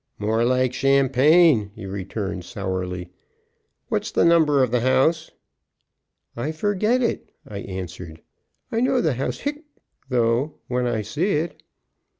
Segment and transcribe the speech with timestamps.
[0.17, 3.11] "More like champagne," he returned, sourly.
[3.89, 5.29] "What's the number of the house?"
[6.35, 8.23] "I forget it," I answered,
[8.71, 9.63] "I know the house (hic),
[10.09, 11.61] though, when I see it."